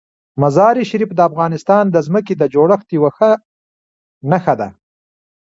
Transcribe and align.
مزارشریف 0.41 1.09
د 1.15 1.19
افغانستان 1.29 1.83
د 1.89 1.97
ځمکې 2.07 2.33
د 2.37 2.43
جوړښت 2.53 2.87
یوه 2.97 3.11
ښه 3.17 3.31
نښه 4.29 4.53
ده. 4.59 4.69